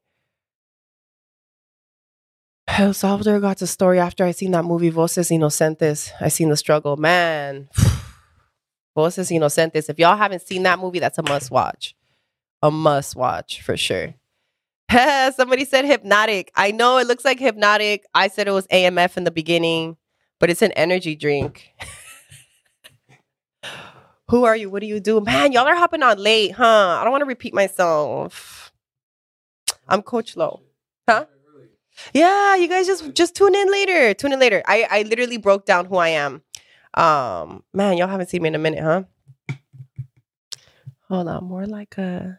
[2.69, 6.11] El Salvador got the story after I seen that movie Voces Inocentes.
[6.21, 6.97] I seen the struggle.
[6.97, 7.69] Man,
[8.95, 9.89] Voces Inocentes.
[9.89, 11.95] If y'all haven't seen that movie, that's a must watch.
[12.63, 14.15] A must watch for sure.
[15.35, 16.51] Somebody said hypnotic.
[16.55, 18.05] I know it looks like hypnotic.
[18.15, 19.97] I said it was AMF in the beginning,
[20.39, 21.73] but it's an energy drink.
[24.29, 24.71] Who are you?
[24.71, 25.21] What do you do?
[25.21, 26.99] Man, y'all are hopping on late, huh?
[27.01, 28.73] I don't want to repeat myself.
[29.89, 30.63] I'm Coach Lo.
[31.09, 31.27] Huh?
[32.15, 34.15] Yeah, you guys just just tune in later.
[34.15, 34.63] Tune in later.
[34.67, 36.43] I I literally broke down who I am.
[36.95, 39.05] Um, man, y'all haven't seen me in a minute, huh?
[41.09, 42.39] Hold on, more like a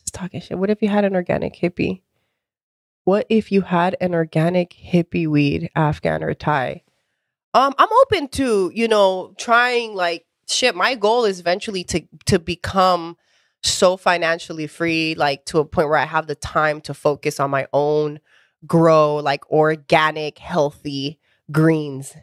[0.00, 0.58] just talking shit.
[0.58, 2.02] What if you had an organic hippie?
[3.04, 6.82] What if you had an organic hippie weed, Afghan or Thai?
[7.54, 10.74] Um, I'm open to you know trying like shit.
[10.74, 13.16] My goal is eventually to to become
[13.62, 17.50] so financially free, like to a point where I have the time to focus on
[17.50, 18.20] my own
[18.66, 21.18] grow like organic, healthy
[21.52, 22.16] greens.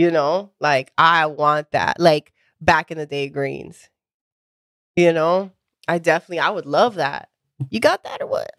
[0.00, 2.00] You know, like I want that.
[2.00, 3.90] Like back in the day, greens.
[4.96, 5.50] You know,
[5.86, 7.28] I definitely, I would love that.
[7.68, 8.50] You got that or what?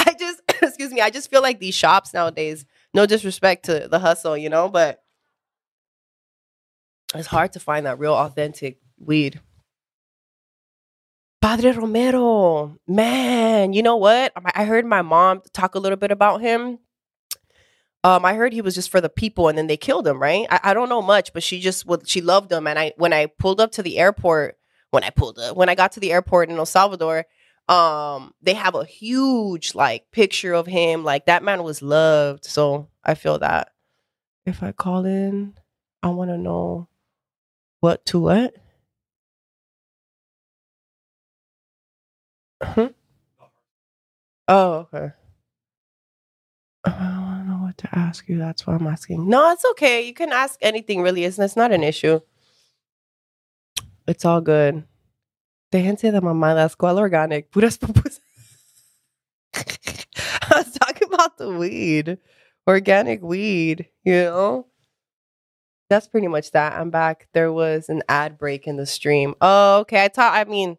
[0.00, 4.00] I just, excuse me, I just feel like these shops nowadays, no disrespect to the
[4.00, 5.00] hustle, you know, but
[7.14, 9.40] it's hard to find that real authentic weed.
[11.40, 14.32] Padre Romero, man, you know what?
[14.56, 16.80] I- heard my mom talk a little bit about him.
[18.04, 20.20] Um, I heard he was just for the people, and then they killed him.
[20.22, 20.46] Right?
[20.50, 21.86] I, I don't know much, but she just.
[22.06, 24.58] She loved him, and I when I pulled up to the airport,
[24.90, 27.26] when I pulled up, when I got to the airport in El Salvador,
[27.68, 31.04] Um, they have a huge like picture of him.
[31.04, 32.44] Like that man was loved.
[32.46, 33.72] So I feel that
[34.46, 35.54] if I call in,
[36.02, 36.88] I want to know
[37.80, 38.54] what to what.
[44.48, 45.12] Oh, okay.
[46.84, 48.38] I don't know what to ask you.
[48.38, 49.28] That's why I'm asking.
[49.28, 50.06] No, it's okay.
[50.06, 51.24] You can ask anything, really.
[51.24, 52.20] It's, it's not an issue.
[54.06, 54.84] It's all good.
[55.72, 56.76] Déjense de mamadas.
[56.76, 57.50] ¿Cuál organic?
[57.50, 58.20] Puras pupusas.
[59.54, 62.18] I was talking about the weed.
[62.66, 64.66] Organic weed, you know?
[65.90, 66.74] That's pretty much that.
[66.74, 67.28] I'm back.
[67.32, 69.34] There was an ad break in the stream.
[69.40, 70.04] Oh, okay.
[70.04, 70.76] I thought, I mean,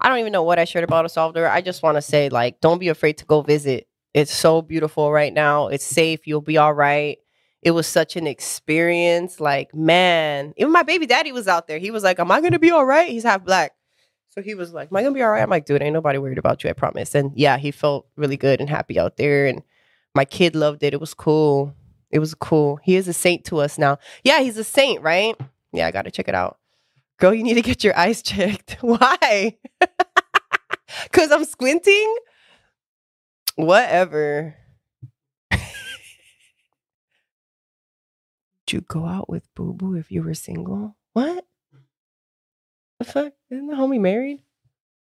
[0.00, 1.48] I don't even know what I shared about El Salvador.
[1.48, 3.88] I just want to say, like, don't be afraid to go visit.
[4.14, 5.68] It's so beautiful right now.
[5.68, 6.26] It's safe.
[6.26, 7.18] You'll be all right.
[7.62, 9.40] It was such an experience.
[9.40, 11.78] Like, man, even my baby daddy was out there.
[11.78, 13.08] He was like, Am I going to be all right?
[13.08, 13.72] He's half black.
[14.30, 15.42] So he was like, Am I going to be all right?
[15.42, 16.70] I'm like, Dude, ain't nobody worried about you.
[16.70, 17.14] I promise.
[17.14, 19.46] And yeah, he felt really good and happy out there.
[19.46, 19.62] And
[20.14, 20.94] my kid loved it.
[20.94, 21.74] It was cool.
[22.10, 22.78] It was cool.
[22.82, 23.98] He is a saint to us now.
[24.24, 25.36] Yeah, he's a saint, right?
[25.72, 26.58] Yeah, I got to check it out.
[27.18, 28.78] Girl, you need to get your eyes checked.
[28.80, 29.56] Why?
[31.04, 32.16] Because I'm squinting?
[33.58, 34.54] Whatever.
[35.50, 35.60] Would
[38.70, 40.96] you go out with Boo Boo if you were single?
[41.12, 41.44] What?
[43.00, 43.32] The fuck?
[43.50, 44.44] Isn't the homie married?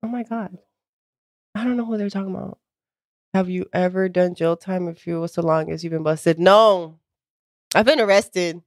[0.02, 0.58] Oh my god.
[1.54, 2.58] I don't know what they're talking about.
[3.32, 6.40] Have you ever done jail time if you was so long as you've been busted?
[6.40, 6.98] No.
[7.76, 8.60] I've been arrested.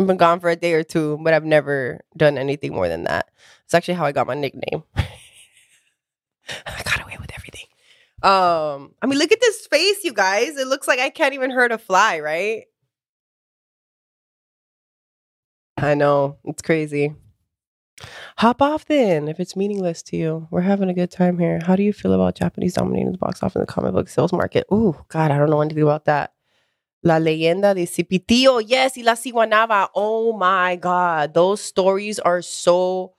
[0.00, 3.04] I've been gone for a day or two, but I've never done anything more than
[3.04, 3.30] that.
[3.64, 4.82] It's actually how I got my nickname.
[4.96, 7.66] I got away with everything.
[8.26, 10.56] Um, I mean, look at this face, you guys.
[10.56, 12.64] It looks like I can't even hurt a fly, right?
[15.76, 16.38] I know.
[16.44, 17.14] It's crazy.
[18.38, 20.48] Hop off then if it's meaningless to you.
[20.50, 21.60] We're having a good time here.
[21.64, 24.32] How do you feel about Japanese dominating the box office in the comic book sales
[24.32, 24.66] market?
[24.72, 26.32] Ooh, God, I don't know anything about that.
[27.04, 28.60] La leyenda de Cipitío.
[28.66, 29.88] Yes, y la ciguanaba.
[29.94, 31.32] Oh my God.
[31.32, 33.15] Those stories are so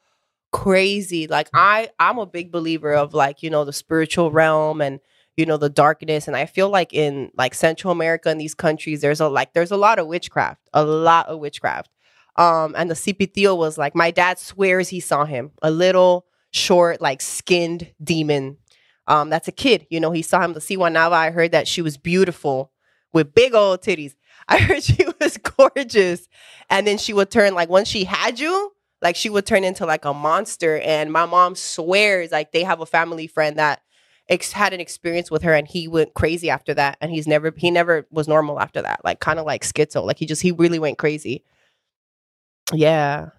[0.52, 1.28] crazy.
[1.28, 5.00] Like I I'm a big believer of like, you know, the spiritual realm and
[5.36, 9.02] you know the darkness and I feel like in like Central America and these countries
[9.02, 11.92] there's a like there's a lot of witchcraft, a lot of witchcraft.
[12.36, 17.02] Um and the Cipitío was like my dad swears he saw him, a little short
[17.02, 18.58] like skinned demon.
[19.08, 21.14] Um that's a kid, you know, he saw him the Ciguanaba.
[21.14, 22.72] I heard that she was beautiful
[23.14, 24.16] with big old titties.
[24.48, 26.28] I heard she was gorgeous
[26.70, 29.86] and then she would turn like once she had you, like she would turn into
[29.86, 33.82] like a monster and my mom swears like they have a family friend that
[34.30, 37.54] ex- had an experience with her and he went crazy after that and he's never
[37.56, 40.52] he never was normal after that like kind of like schizo like he just he
[40.52, 41.44] really went crazy.
[42.74, 43.30] Yeah.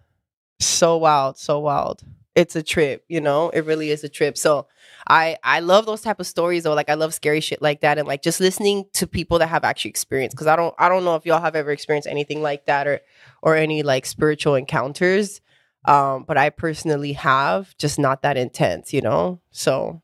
[0.60, 2.02] So wild so wild.
[2.34, 3.50] It's a trip you know?
[3.50, 4.38] It really is a trip.
[4.38, 4.66] So
[5.08, 6.74] i i love those type of stories though.
[6.74, 9.64] Like i love scary shit like that and like just listening to people that have
[9.64, 12.66] actually experienced because i don't i don't know if y'all have ever experienced anything like
[12.66, 13.00] that or
[13.42, 15.40] or any like spiritual encounters
[15.84, 19.40] um but i personally have just not that intense you know?
[19.50, 20.02] So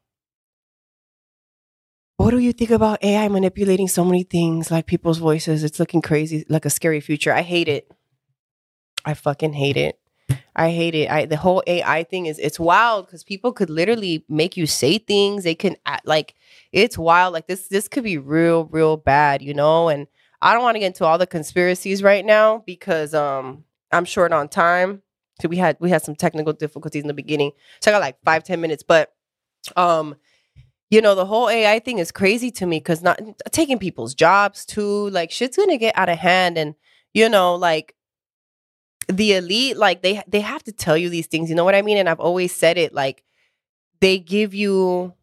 [2.16, 5.64] what do you think about ai manipulating so many things like people's voices?
[5.64, 7.32] It's looking crazy like a scary future.
[7.32, 7.90] I hate it.
[9.04, 9.98] I fucking hate it.
[10.56, 11.10] I hate it.
[11.10, 14.98] I the whole ai thing is it's wild because people could literally make you say
[14.98, 15.42] things.
[15.44, 16.34] They can act like
[16.72, 17.34] it's wild.
[17.34, 19.88] Like this this could be real real bad you know?
[19.88, 20.06] And
[20.40, 24.32] i don't want to get into all the conspiracies right now because um i'm short
[24.32, 25.00] on time
[25.48, 27.52] we had we had some technical difficulties in the beginning.
[27.80, 29.12] So i got like five ten minutes but
[29.76, 30.16] um
[30.90, 33.18] you know the whole ai thing is crazy to me because not
[33.50, 36.74] taking people's jobs too like shit's gonna get out of hand and
[37.14, 37.94] you know like
[39.08, 41.82] the elite like they they have to tell you these things you know what i
[41.82, 41.96] mean?
[41.96, 43.24] And i've always said it like
[44.00, 45.14] they give you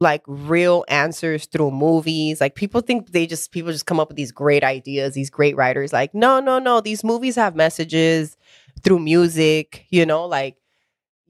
[0.00, 2.40] like real answers through movies.
[2.40, 5.56] Like people think they just people just come up with these great ideas these great
[5.56, 8.36] writers like no no no these movies have messages
[8.78, 10.56] through music you know like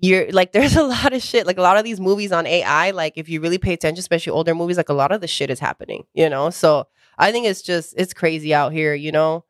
[0.00, 2.90] you're like there's a lot of shit like a lot of these movies on ai
[2.90, 5.50] like if you really pay attention especially older movies like a lot of the shit
[5.50, 6.50] is happening you know?
[6.50, 9.44] So i think it's just it's crazy out here you know?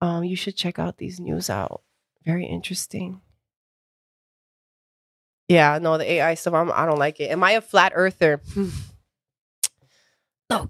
[0.00, 1.82] Um you should check out these news out.
[2.24, 3.20] Very interesting.
[5.48, 7.30] Yeah no the ai stuff I'm, i don't like it.
[7.30, 8.40] Am i a flat earther?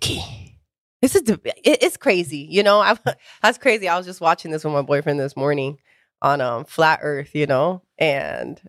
[0.00, 0.58] Key
[1.02, 2.80] this is it, it's crazy you know?
[2.80, 2.96] I,
[3.42, 3.86] that's crazy.
[3.86, 5.78] I was just watching this with my boyfriend this morning
[6.24, 8.60] on um flat earth you know and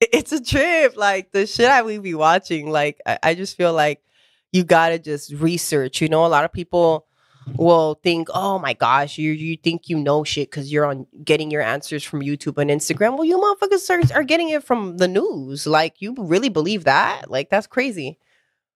[0.00, 3.72] it's a trip like the shit i we be watching like I, I just feel
[3.72, 4.02] like
[4.52, 7.06] you gotta just research you know a lot of people
[7.56, 11.50] will think, "Oh my gosh, you you think you know shit because you're on getting
[11.50, 15.08] your answers from YouTube and Instagram." Well, you motherfuckers are, are getting it from the
[15.08, 15.66] news.
[15.66, 17.30] Like, you really believe that?
[17.30, 18.18] Like, that's crazy.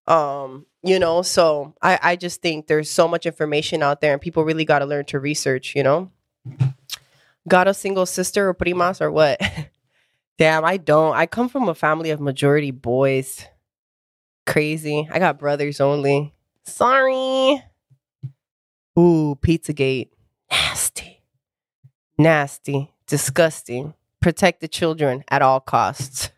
[0.07, 4.21] Um, you know, so I I just think there's so much information out there, and
[4.21, 5.75] people really got to learn to research.
[5.75, 6.11] You know,
[7.49, 9.41] got a single sister or primas or what?
[10.39, 11.17] Damn, I don't.
[11.17, 13.45] I come from a family of majority boys.
[14.47, 15.09] Crazy.
[15.11, 16.33] I got brothers only.
[16.65, 17.63] Sorry.
[18.99, 20.11] Ooh, Pizzagate.
[20.51, 21.23] Nasty.
[22.17, 22.93] Nasty.
[23.07, 23.95] Disgusting.
[24.21, 26.31] Protect the children at all costs.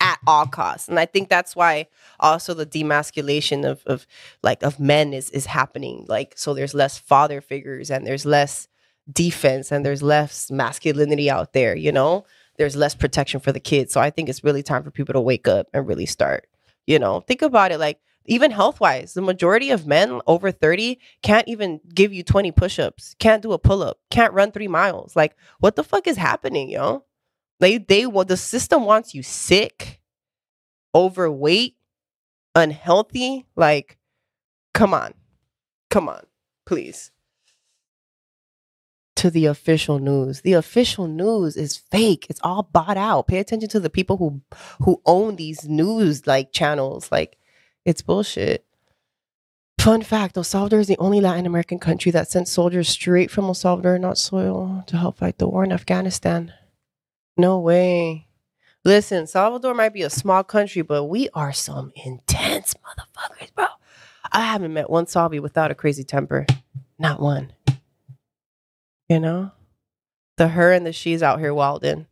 [0.00, 0.88] At all costs.
[0.88, 1.86] And I think that's why
[2.20, 4.06] also the demasculation of, of
[4.42, 6.04] like of men is is happening.
[6.08, 8.68] Like so there's less father figures and there's less
[9.12, 12.24] defense and there's less masculinity out there, you know?
[12.56, 13.92] There's less protection for the kids.
[13.92, 16.46] So I think it's really time for people to wake up and really start,
[16.86, 20.98] you know, think about it like even health wise, the majority of men over 30
[21.22, 24.68] can't even give you 20 push ups, can't do a pull up, can't run three
[24.68, 25.14] miles.
[25.14, 27.04] Like, what the fuck is happening, yo?
[27.60, 30.00] They, they, well, the system wants you sick,
[30.94, 31.76] overweight,
[32.54, 33.46] unhealthy.
[33.56, 33.98] Like,
[34.72, 35.14] come on,
[35.90, 36.22] come on,
[36.64, 37.10] please.
[39.24, 40.42] To the official news.
[40.42, 42.26] The official news is fake.
[42.28, 43.26] It's all bought out.
[43.26, 44.42] Pay attention to the people who
[44.80, 47.10] who own these news like channels.
[47.10, 47.38] Like
[47.86, 48.66] it's bullshit.
[49.80, 53.46] Fun fact El Salvador is the only Latin American country that sent soldiers straight from
[53.46, 56.52] El Salvador, not soil, to help fight the war in Afghanistan.
[57.38, 58.28] No way.
[58.84, 63.68] Listen, Salvador might be a small country, but we are some intense motherfuckers, bro.
[64.30, 66.44] I haven't met one Salvi without a crazy temper.
[66.98, 67.53] Not one.
[69.14, 69.52] You know?
[70.38, 72.08] The her and the she's out here wilding.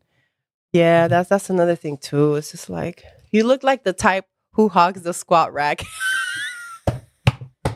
[0.73, 1.11] Yeah, mm-hmm.
[1.11, 2.37] that's that's another thing too.
[2.37, 5.83] It's just like you look like the type who hogs the squat rack.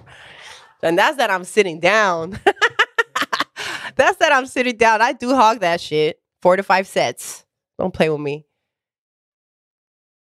[0.81, 2.39] and that's that I'm sitting down.
[3.97, 5.03] that's that I'm sitting down.
[5.03, 6.21] I do hog that shit.
[6.41, 7.45] Four to five sets.
[7.81, 8.47] Don't play with me.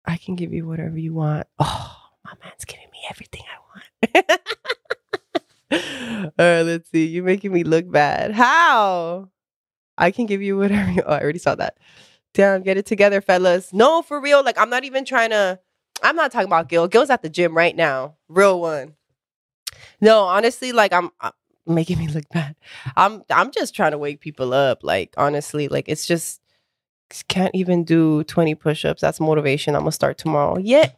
[0.04, 1.46] I can give you whatever you want.
[1.60, 3.60] Oh, my man's giving me everything I
[4.26, 4.42] want.
[5.72, 5.80] All
[6.38, 7.06] right, let's see.
[7.06, 8.32] You're making me look bad.
[8.32, 9.30] How?
[9.98, 11.04] I can give you whatever you.
[11.06, 11.78] Oh, I already saw that.
[12.34, 13.74] Damn, get it together, fellas.
[13.74, 14.44] No, for real.
[14.44, 15.60] Like, I'm not even trying to.
[16.04, 16.88] I'm not talking about Gil.
[16.88, 18.16] Gil's at the gym right now.
[18.28, 18.96] Real one.
[20.02, 21.32] No, honestly, like I'm, I'm
[21.66, 22.56] making me look bad.
[22.96, 24.80] I'm I'm just trying to wake people up.
[24.84, 26.42] Like honestly, like it's just
[27.28, 29.02] can't even do 20 push-ups.
[29.02, 29.76] That's motivation.
[29.76, 30.58] I'm gonna start tomorrow.
[30.58, 30.90] Yeah.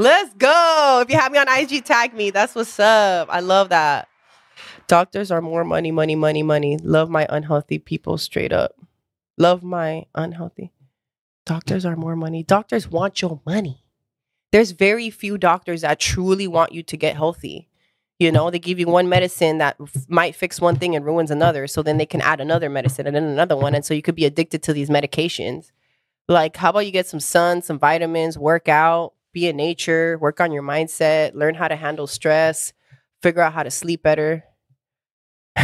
[0.00, 1.02] Let's go.
[1.02, 2.30] If you have me on IG, tag me.
[2.30, 3.28] That's what's up.
[3.30, 4.08] I love that.
[4.86, 6.78] Doctors are more money, money, money, money.
[6.78, 8.76] Love my unhealthy people straight up.
[9.36, 10.72] Love my unhealthy.
[11.44, 12.42] Doctors are more money.
[12.42, 13.84] Doctors want your money.
[14.52, 17.68] There's very few doctors that truly want you to get healthy.
[18.18, 21.30] You know, they give you one medicine that f- might fix one thing and ruins
[21.30, 21.66] another.
[21.66, 23.74] So then they can add another medicine and then another one.
[23.74, 25.72] And so you could be addicted to these medications.
[26.26, 30.40] Like, how about you get some sun, some vitamins, work out, be in nature, work
[30.40, 32.72] on your mindset, learn how to handle stress,
[33.22, 34.44] figure out how to sleep better.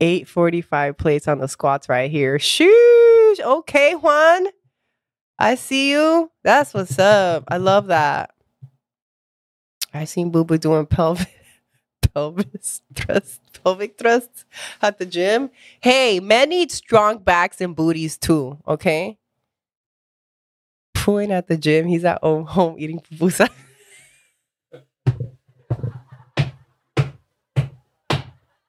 [0.00, 2.38] Eight forty-five plates on the squats right here.
[2.38, 3.40] Sheesh.
[3.40, 4.48] Okay, Juan.
[5.38, 6.30] I see you.
[6.42, 7.44] That's what's up.
[7.48, 8.30] I love that.
[9.92, 11.28] I seen Boo Boo doing pelvic
[12.16, 14.44] pelvis thrust, pelvic thrusts
[14.82, 15.50] at the gym.
[15.80, 18.58] Hey, men need strong backs and booties too.
[18.66, 19.18] Okay.
[21.06, 21.86] Pooing at the gym.
[21.86, 23.48] He's at home, home eating pupusa.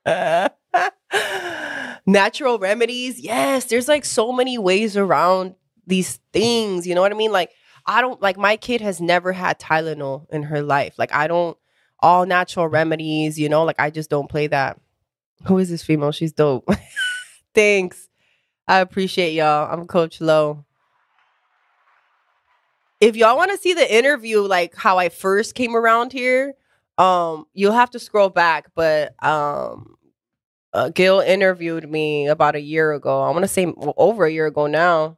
[2.05, 3.19] Natural remedies.
[3.19, 5.55] Yes, there's like so many ways around
[5.87, 6.85] these things.
[6.85, 7.31] You know what I mean?
[7.31, 7.49] Like,
[7.87, 10.93] I don't like my kid has never had Tylenol in her life.
[10.99, 11.57] Like, I don't
[12.01, 14.79] all natural remedies, you know, like I just don't play that.
[15.47, 16.11] Who is this female?
[16.11, 16.69] She's dope.
[17.55, 18.09] Thanks.
[18.67, 19.73] I appreciate y'all.
[19.73, 20.66] I'm Coach Lo.
[22.99, 26.55] If y'all want to see the interview, like how I first came around here,
[26.97, 28.71] um, you'll have to scroll back.
[28.75, 29.95] But um,
[30.73, 33.21] uh, Gil interviewed me about a year ago.
[33.21, 35.17] I want to say well, over a year ago now.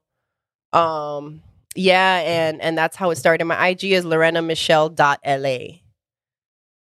[0.73, 1.41] Um,
[1.75, 3.45] yeah, and and that's how it started.
[3.45, 5.57] My IG is Lorena Michelle dot la.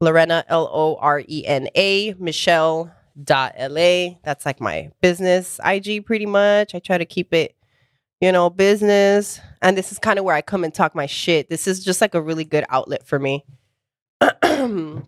[0.01, 2.91] Lorena L O R E N A Michelle
[3.21, 4.09] dot la.
[4.23, 6.75] That's like my business IG pretty much.
[6.75, 7.55] I try to keep it,
[8.21, 9.39] you know, business.
[9.61, 11.49] And this is kind of where I come and talk my shit.
[11.49, 13.45] This is just like a really good outlet for me.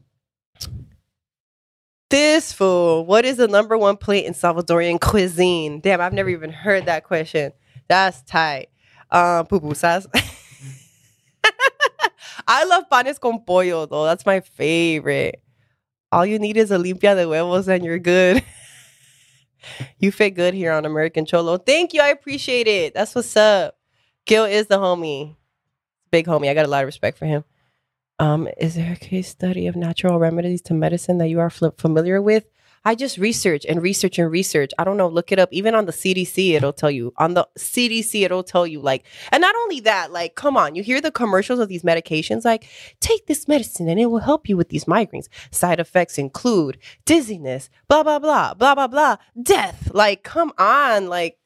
[2.09, 5.79] this fool, what is the number one plate in Salvadorian cuisine?
[5.79, 7.53] Damn, I've never even heard that question.
[7.87, 8.69] That's tight.
[9.11, 10.05] Um, pupusas.
[12.47, 14.05] I love panes con pollo though.
[14.05, 15.41] That's my favorite.
[16.11, 18.43] All you need is a limpia de huevos and you're good.
[19.99, 21.57] you fit good here on American Cholo.
[21.57, 22.01] Thank you.
[22.01, 22.93] I appreciate it.
[22.93, 23.77] That's what's up.
[24.25, 25.35] Gil is the homie.
[26.11, 26.49] Big homie.
[26.49, 27.43] I got a lot of respect for him.
[28.19, 32.21] Um, is there a case study of natural remedies to medicine that you are familiar
[32.21, 32.45] with?
[32.87, 34.71] I just research and research and research.
[34.79, 35.09] I don't know.
[35.09, 35.49] Look it up.
[35.51, 37.11] Even on the CDC, it'll tell you.
[37.17, 38.79] On the CDC, it'll tell you.
[38.79, 42.45] Like, and not only that, like, come on, you hear the commercials of these medications,
[42.45, 42.65] like,
[43.01, 45.27] take this medicine and it will help you with these migraines.
[45.51, 49.91] Side effects include dizziness, blah, blah, blah, blah, blah, blah, death.
[49.93, 51.09] Like, come on.
[51.09, 51.39] Like,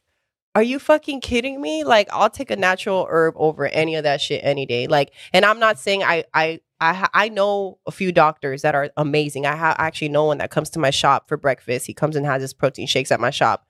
[0.53, 1.83] are you fucking kidding me?
[1.83, 4.85] Like, I'll take a natural herb over any of that shit any day.
[4.85, 8.89] Like, and I'm not saying I, I, I, I know a few doctors that are
[8.97, 9.45] amazing.
[9.45, 11.85] I ha- actually know one that comes to my shop for breakfast.
[11.85, 13.67] He comes and has his protein shakes at my shop,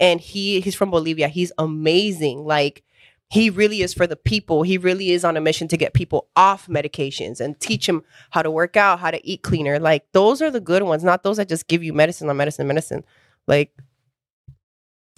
[0.00, 1.28] and he he's from Bolivia.
[1.28, 2.44] He's amazing.
[2.46, 2.82] Like
[3.28, 4.62] he really is for the people.
[4.62, 8.40] He really is on a mission to get people off medications and teach them how
[8.42, 9.78] to work out, how to eat cleaner.
[9.78, 12.66] Like those are the good ones, not those that just give you medicine on medicine,
[12.66, 13.04] medicine.
[13.46, 13.72] Like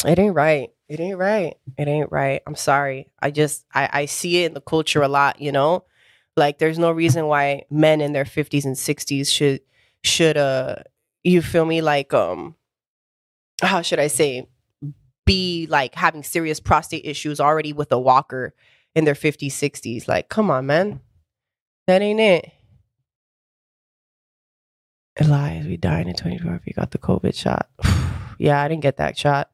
[0.05, 0.71] it ain't right.
[0.89, 1.57] It ain't right.
[1.77, 2.41] It ain't right.
[2.47, 3.11] I'm sorry.
[3.21, 5.85] I just I, I see it in the culture a lot, you know?
[6.39, 9.61] Like there's no reason why men in their 50s and 60s should
[10.05, 10.77] should uh
[11.25, 12.55] you feel me like um
[13.61, 14.47] how should I say
[15.27, 18.55] be like having serious prostate issues already with a walker
[18.95, 21.01] in their 50s 60s like come on man
[21.87, 22.53] that ain't it
[25.21, 27.69] Elias, we died in 24 if you got the COVID shot.
[28.39, 29.51] yeah, I didn't get that shot.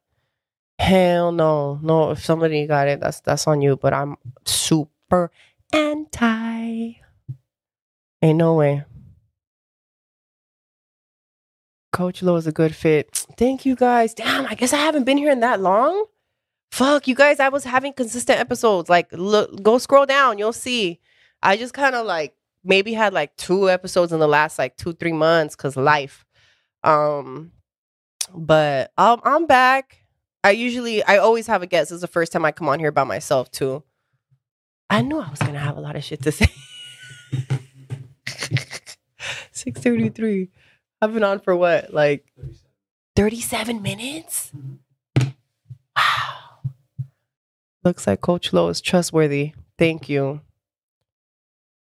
[0.78, 1.78] Hell no.
[1.82, 3.76] No, if somebody got it, that's that's on you.
[3.76, 5.30] But I'm super
[5.74, 7.00] anti.
[8.22, 8.84] Ain't no way.
[11.92, 13.26] Coach Lo is a good fit.
[13.36, 14.14] Thank you guys.
[14.14, 16.06] Damn, I guess I haven't been here in that long.
[16.72, 18.90] Fuck, you guys, I was having consistent episodes.
[18.90, 21.00] Like, look, go scroll down, you'll see.
[21.42, 24.92] I just kind of like maybe had like two episodes in the last like two,
[24.92, 26.24] three months because life.
[26.82, 27.52] Um,
[28.34, 29.98] but I'm back.
[30.42, 31.90] I usually, I always have a guest.
[31.90, 33.84] This is the first time I come on here by myself too.
[34.90, 36.46] I knew I was gonna have a lot of shit to say.
[39.52, 40.50] Six thirty three.
[41.00, 42.26] I've been on for what, like
[43.16, 44.52] thirty seven minutes?
[45.96, 46.72] Wow.
[47.82, 49.54] Looks like Coach Lo is trustworthy.
[49.78, 50.40] Thank you.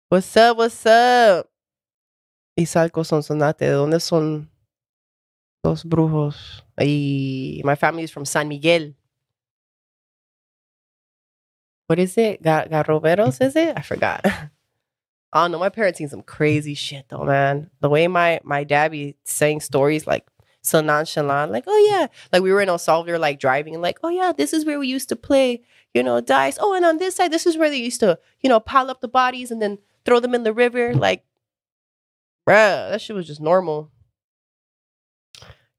[0.09, 0.57] What's up?
[0.57, 1.48] What's up?
[2.59, 3.66] Izalco Sonsonate.
[3.66, 4.50] ¿De dónde son
[5.64, 6.62] los brujos?
[6.78, 8.94] Y my family is from San Miguel.
[11.93, 12.43] What is it?
[12.43, 13.74] Ga- Garroberos, is it?
[13.76, 14.24] I forgot.
[15.34, 15.59] Don't know.
[15.59, 17.68] My parents seen some crazy shit though, man.
[17.82, 20.26] The way my my dad be saying stories like
[20.62, 22.07] so nonchalant, like, oh yeah.
[22.32, 24.78] Like we were in El Salvador, like driving and like, oh yeah, this is where
[24.78, 26.57] we used to play, you know, dice.
[26.59, 29.03] Oh, and on this side, this is where they used to, you know, pile up
[29.03, 29.76] the bodies and then
[30.07, 30.95] throw them in the river.
[30.95, 31.24] Like,
[32.49, 33.90] bruh, that shit was just normal.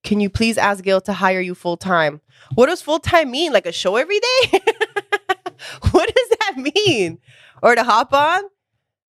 [0.04, 2.22] Can you please ask Gail to hire you full time?
[2.54, 3.52] What does full time mean?
[3.52, 4.62] Like a show every day?
[5.92, 7.20] what does that mean?
[7.62, 8.44] Or to hop on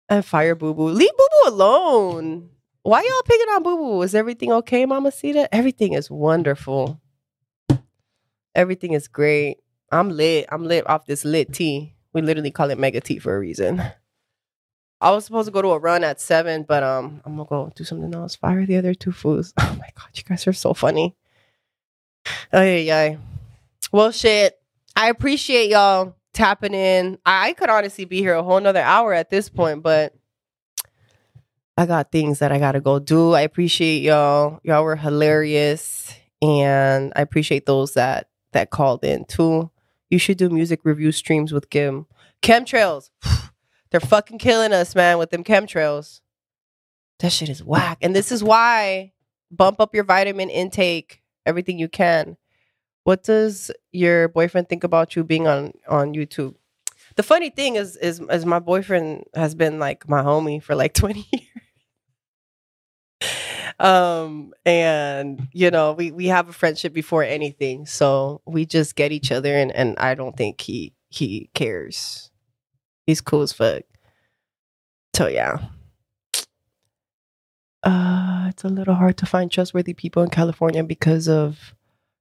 [0.09, 0.89] and fire Boo Boo?
[0.89, 2.49] Leave Boo Boo alone.
[2.83, 4.01] Why y'all picking on Boo Boo?
[4.01, 5.53] Is everything okay, Mama Sita?
[5.53, 7.01] Everything is wonderful.
[8.55, 9.57] Everything is great.
[9.91, 10.47] I'm lit.
[10.49, 11.93] I'm lit off this lit tea.
[12.13, 13.83] We literally call it mega tea for a reason.
[14.99, 17.71] I was supposed to go to a run at seven, but um, I'm gonna go
[17.75, 18.35] do something else.
[18.35, 19.53] Fire the other two fools.
[19.59, 21.15] Oh my god, you guys are so funny.
[22.51, 23.17] Oh yeah, yeah.
[23.91, 24.59] Well, shit.
[24.95, 27.17] I appreciate y'all tapping in.
[27.25, 30.13] I, could honestly be here a whole nother hour at this point, but
[31.75, 33.33] I got things that I gotta go do.
[33.33, 34.59] I appreciate y'all.
[34.63, 39.71] Y'all were hilarious, and I appreciate those that that called in too.
[40.09, 42.05] You should do music review streams with Kim.
[42.41, 43.09] Chemtrails.
[43.91, 46.21] They're fucking killing us, man, with them chemtrails.
[47.19, 47.97] That shit is whack.
[48.01, 49.13] And this is why
[49.49, 52.37] bump up your vitamin intake, everything you can.
[53.07, 56.55] What does your boyfriend think about you being on on YouTube?
[57.15, 60.93] The funny thing is is is my boyfriend has been like my homie for like
[61.01, 61.45] 20 years.
[63.79, 69.13] um and you know we we have a friendship before anything so we just get
[69.13, 72.29] each other and and i don't think he he cares
[73.05, 73.83] he's cool as fuck
[75.15, 75.59] so yeah
[77.83, 81.76] uh it's a little hard to find trustworthy people in california because of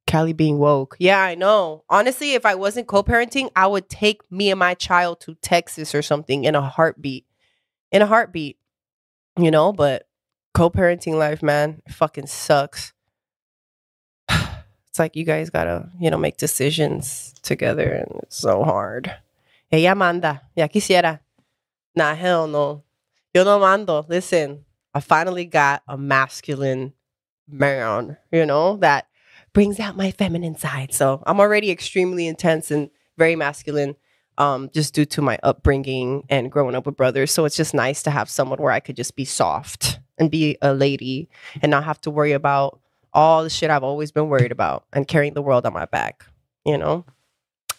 [0.06, 0.96] cali being woke.
[0.98, 1.84] Yeah i know.
[1.88, 6.02] Honestly if i wasn't co-parenting i would take me and my child to texas or
[6.02, 7.26] something in a heartbeat.
[7.92, 8.58] In a heartbeat
[9.38, 10.08] you know but
[10.54, 12.92] co-parenting life man fucking sucks.
[14.88, 19.14] It's like you guys gotta you know make decisions together and it's so hard.
[19.70, 21.20] Ella manda ya quisiera.
[21.94, 22.82] Nah hell no.
[23.34, 24.06] Yo no mando.
[24.08, 26.94] Listen, I finally got a masculine
[27.46, 29.08] man, you know, that
[29.56, 30.92] brings out my feminine side.
[30.92, 33.96] So I'm already extremely intense and very masculine,
[34.36, 37.30] um, just due to my upbringing and growing up with brothers.
[37.32, 40.58] So it's just nice to have someone where I could just be soft and be
[40.60, 41.30] a lady
[41.62, 42.80] and not have to worry about
[43.14, 46.26] all the shit I've always been worried about and carrying the world on my back,
[46.66, 47.06] you know?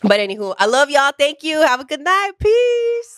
[0.02, 1.12] But anywho, I love y'all.
[1.16, 1.62] Thank you.
[1.62, 2.32] Have a good night.
[2.40, 3.17] Peace.